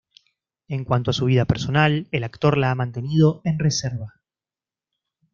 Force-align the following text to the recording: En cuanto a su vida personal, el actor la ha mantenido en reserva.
En 0.67 0.83
cuanto 0.83 1.11
a 1.11 1.13
su 1.13 1.25
vida 1.25 1.45
personal, 1.45 2.07
el 2.11 2.23
actor 2.23 2.57
la 2.57 2.71
ha 2.71 2.73
mantenido 2.73 3.39
en 3.43 3.59
reserva. 3.59 4.15